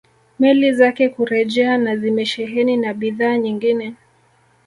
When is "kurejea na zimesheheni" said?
1.09-2.77